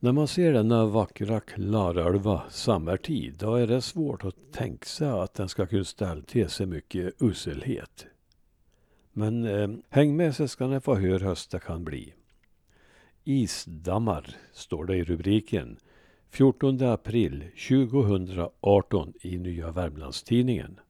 [0.00, 5.34] När man ser denna vackra Klarälva sommartid, då är det svårt att tänka sig att
[5.34, 8.06] den ska kunna ställa till sig mycket uselhet.
[9.12, 12.14] Men eh, häng med så ska ni få höra hur höst det kan bli.
[13.24, 15.76] Isdammar, står det i rubriken.
[16.30, 20.80] 14 april 2018 i Nya Värmlandstidningen.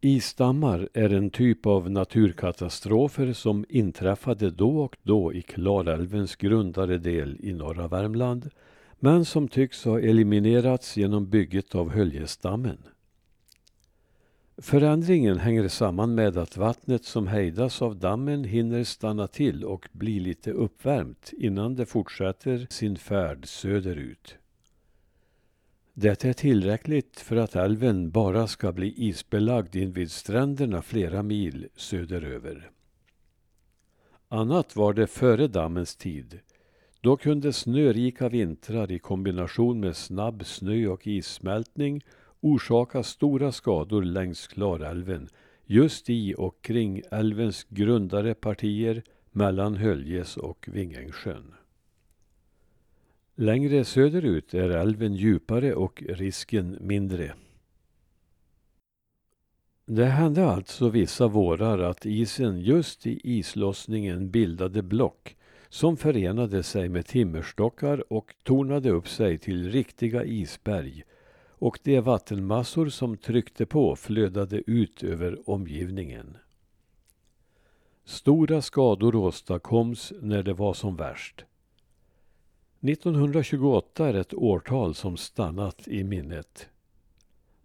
[0.00, 7.36] Isdammar är en typ av naturkatastrofer som inträffade då och då i Klarälvens grundare del
[7.40, 8.50] i norra Värmland
[8.98, 12.78] men som tycks ha eliminerats genom bygget av Höljesdammen.
[14.58, 20.20] Förändringen hänger samman med att vattnet som hejdas av dammen hinner stanna till och bli
[20.20, 24.38] lite uppvärmt innan det fortsätter sin färd söderut.
[26.00, 32.70] Det är tillräckligt för att älven bara ska bli isbelagd invid stränderna flera mil söderöver.
[34.28, 36.40] Annat var det före dammens tid.
[37.00, 42.04] Då kunde snörika vintrar i kombination med snabb snö och issmältning
[42.40, 45.28] orsaka stora skador längs Klarälven
[45.66, 51.54] just i och kring älvens grundare partier mellan Höljes och Vingängssjön.
[53.40, 57.34] Längre söderut är älven djupare och risken mindre.
[59.86, 65.36] Det hände alltså vissa vårar att isen just i islossningen bildade block
[65.68, 71.04] som förenade sig med timmerstockar och tornade upp sig till riktiga isberg
[71.48, 76.36] och de vattenmassor som tryckte på flödade ut över omgivningen.
[78.04, 81.44] Stora skador åstadkoms när det var som värst.
[82.80, 86.68] 1928 är ett årtal som stannat i minnet.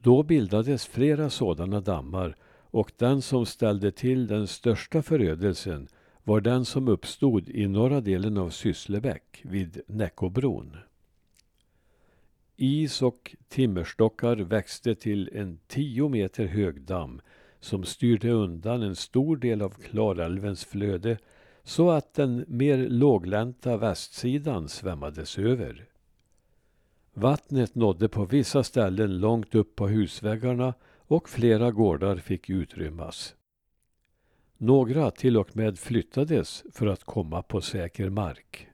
[0.00, 2.36] Då bildades flera sådana dammar
[2.70, 5.88] och den som ställde till den största förödelsen
[6.24, 10.76] var den som uppstod i norra delen av Sysslebäck vid Näckåbron.
[12.56, 17.20] Is och timmerstockar växte till en tio meter hög damm
[17.60, 21.18] som styrde undan en stor del av Klarälvens flöde
[21.66, 25.88] så att den mer låglänta västsidan svämmades över.
[27.14, 33.34] Vattnet nådde på vissa ställen långt upp på husväggarna och flera gårdar fick utrymmas.
[34.56, 38.68] Några till och med flyttades för att komma på säker mark.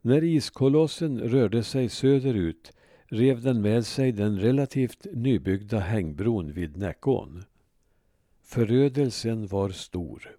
[0.00, 2.72] När iskolossen rörde sig söderut
[3.06, 7.44] rev den med sig den relativt nybyggda hängbron vid Näckån.
[8.42, 10.36] Förödelsen var stor.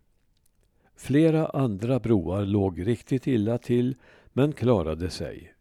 [0.97, 3.95] Flera andra broar låg riktigt illa till
[4.33, 5.53] men klarade sig.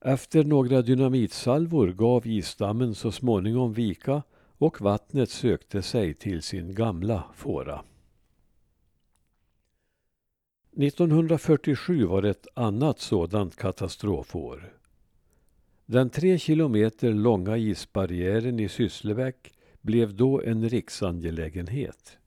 [0.00, 4.22] Efter några dynamitsalvor gav isdammen så småningom vika
[4.58, 7.84] och vattnet sökte sig till sin gamla fåra.
[10.76, 14.78] 1947 var ett annat sådant katastrofår.
[15.86, 22.18] Den tre kilometer långa isbarriären i Sysslebäck blev då en riksangelägenhet.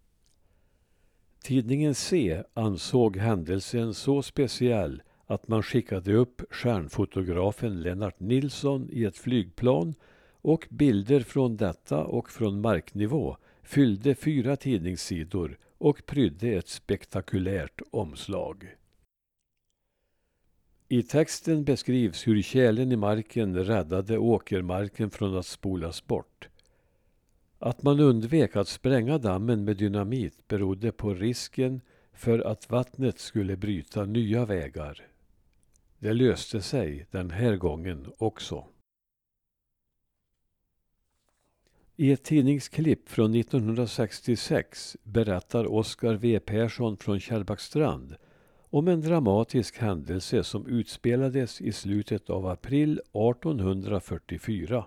[1.48, 9.18] Tidningen C ansåg händelsen så speciell att man skickade upp stjärnfotografen Lennart Nilsson i ett
[9.18, 9.96] flygplan
[10.32, 18.76] och bilder från detta och från marknivå fyllde fyra tidningssidor och prydde ett spektakulärt omslag.
[20.88, 26.50] I texten beskrivs hur tjälen i marken räddade åkermarken från att spolas bort.
[27.60, 31.82] Att man undvek att spränga dammen med dynamit berodde på risken
[32.14, 35.08] för att vattnet skulle bryta nya vägar.
[36.00, 38.66] Det löste sig den här gången också.
[41.96, 48.16] I ett tidningsklipp från 1966 berättar Oskar W Persson från Kärrbackstrand
[48.70, 54.86] om en dramatisk händelse som utspelades i slutet av april 1844.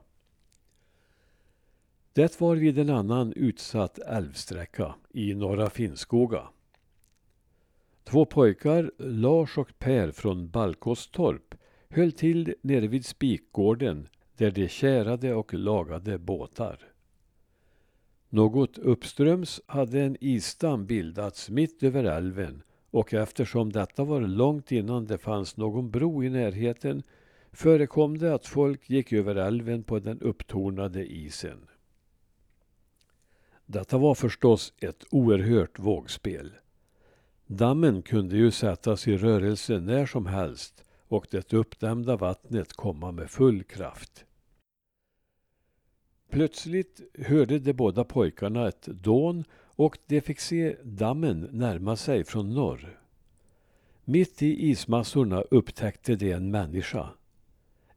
[2.13, 6.49] Det var vid en annan utsatt älvsträcka i Norra Finnskoga.
[8.05, 11.55] Två pojkar, Lars och Per från Balkåstorp,
[11.89, 16.79] höll till nere vid spikgården där de kärade och lagade båtar.
[18.29, 25.07] Något uppströms hade en isdamm bildats mitt över älven och eftersom detta var långt innan
[25.07, 27.03] det fanns någon bro i närheten
[27.53, 31.67] förekom det att folk gick över älven på den upptornade isen.
[33.73, 36.53] Detta var förstås ett oerhört vågspel.
[37.47, 43.31] Dammen kunde ju sättas i rörelse när som helst och det uppdämda vattnet komma med
[43.31, 44.25] full kraft.
[46.31, 52.55] Plötsligt hörde de båda pojkarna ett dån och de fick se dammen närma sig från
[52.55, 53.01] norr.
[54.05, 57.09] Mitt i ismassorna upptäckte de en människa.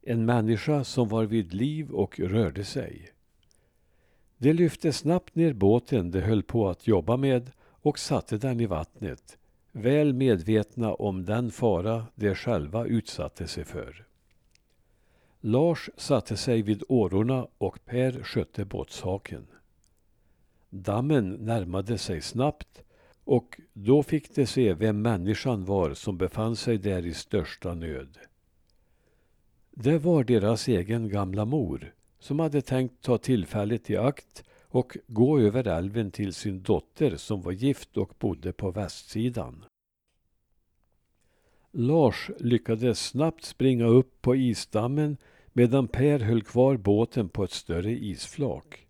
[0.02, 3.13] En människa som var vid liv och rörde sig.
[4.44, 8.66] De lyfte snabbt ner båten de höll på att jobba med och satte den i
[8.66, 9.38] vattnet,
[9.72, 14.06] väl medvetna om den fara de själva utsatte sig för.
[15.40, 19.48] Lars satte sig vid årorna och Per skötte båtshaken.
[20.70, 22.84] Dammen närmade sig snabbt
[23.24, 28.18] och då fick de se vem människan var som befann sig där i största nöd.
[29.72, 31.94] Det var deras egen gamla mor
[32.24, 37.42] som hade tänkt ta tillfället i akt och gå över älven till sin dotter som
[37.42, 39.66] var gift och bodde på västsidan.
[41.72, 45.18] Lars lyckades snabbt springa upp på isdammen
[45.54, 48.88] medan Per höll kvar båten på ett större isflak.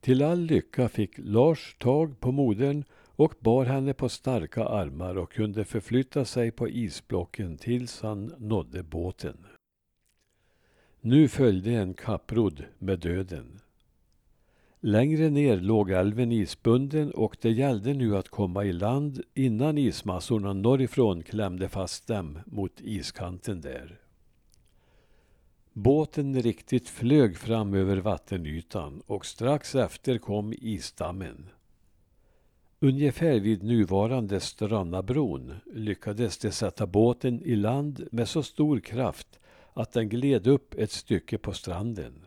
[0.00, 2.84] Till all lycka fick Lars tag på modern
[3.16, 8.82] och bar henne på starka armar och kunde förflytta sig på isblocken tills han nådde
[8.82, 9.46] båten.
[11.02, 13.60] Nu följde en kapprodd med döden.
[14.80, 20.52] Längre ner låg älven isbunden och det gällde nu att komma i land innan ismassorna
[20.52, 24.00] norrifrån klämde fast dem mot iskanten där.
[25.72, 31.46] Båten riktigt flög fram över vattenytan och strax efter kom isdammen.
[32.80, 39.40] Ungefär vid nuvarande Strannabron lyckades de sätta båten i land med så stor kraft
[39.74, 42.24] att den gled upp ett stycke på stranden.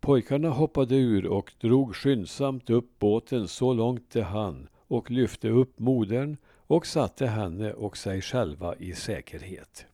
[0.00, 5.78] Pojkarna hoppade ur och drog skyndsamt upp båten så långt de hann och lyfte upp
[5.78, 9.86] modern och satte henne och sig själva i säkerhet.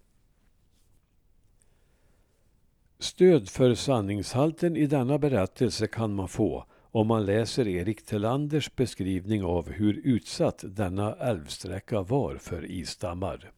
[2.99, 6.65] Stöd för sanningshalten i denna berättelse kan man få
[6.95, 13.53] om man läser Erik Telanders beskrivning av hur utsatt denna älvsträcka var för isdammar.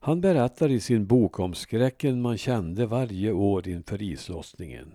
[0.00, 4.94] Han berättar i sin bok om skräcken man kände varje år inför islossningen.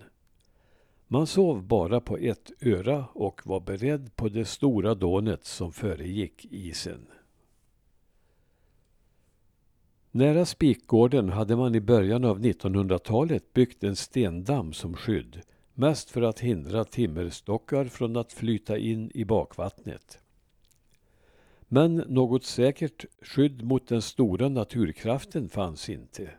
[1.08, 6.46] Man sov bara på ett öra och var beredd på det stora dånet som föregick
[6.52, 7.06] isen.
[10.12, 15.42] Nära Spikgården hade man i början av 1900-talet byggt en stendamm som skydd,
[15.74, 20.23] mest för att hindra timmerstockar från att flyta in i bakvattnet.
[21.74, 26.30] Men något säkert skydd mot den stora naturkraften fanns inte.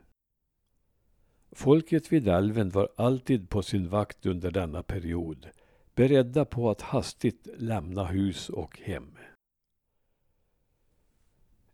[1.52, 5.46] Folket vid älven var alltid på sin vakt under denna period,
[5.94, 9.18] beredda på att hastigt lämna hus och hem.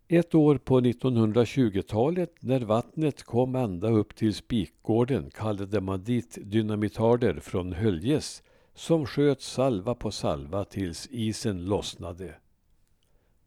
[0.08, 7.40] Ett år på 1920-talet när vattnet kom ända upp till Spikgården kallade man dit dynamitarder
[7.40, 8.42] från Höljes
[8.74, 12.34] som sköt salva på salva tills isen lossnade.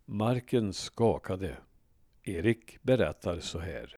[0.05, 1.57] Marken skakade.
[2.23, 3.95] Erik berättar så här.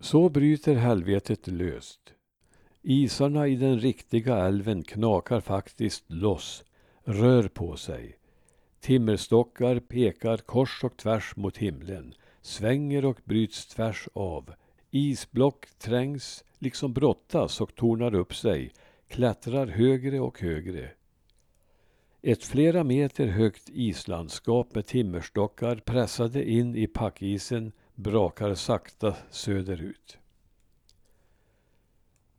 [0.00, 2.14] Så bryter helvetet löst.
[2.82, 6.64] Isarna i den riktiga älven knakar faktiskt loss,
[7.04, 8.18] rör på sig.
[8.80, 14.54] Timmerstockar pekar kors och tvärs mot himlen, svänger och bryts tvärs av.
[14.90, 18.72] Isblock trängs, liksom brottas och tornar upp sig,
[19.08, 20.90] klättrar högre och högre.
[22.28, 30.18] Ett flera meter högt islandskap med timmerstockar pressade in i packisen brakar sakta söderut.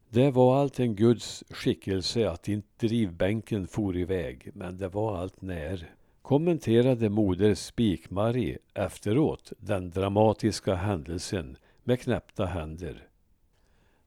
[0.09, 5.41] Det var allt en Guds skickelse att inte drivbänken for iväg, men det var allt
[5.41, 13.07] när kommenterade moder Spikmarie efteråt den dramatiska händelsen med knäppta händer.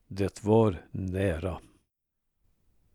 [0.09, 1.59] Det var nära.